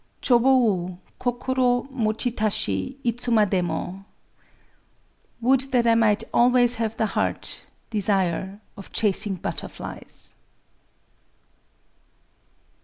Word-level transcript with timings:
_]Chō 0.27 0.41
wo 0.41 0.51
oü 0.65 0.97
Kokoro 1.19 1.83
mochitashi 1.93 2.97
Itsumadémo! 3.05 4.03
[Would 5.41 5.59
that 5.71 5.85
I 5.85 5.93
might 5.93 6.23
always 6.33 6.73
have 6.81 6.97
the 6.97 7.05
heart 7.05 7.67
(desire) 7.91 8.59
_of 8.75 8.89
chasing 8.91 9.35
butterflies! 9.35 10.33